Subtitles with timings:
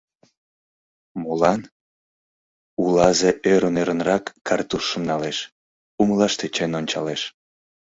[1.21, 1.61] —Молан?—
[2.83, 5.37] улазе ӧрын-ӧрынрак картузшым налеш,
[6.01, 7.21] умылаш тӧчен ончалеш.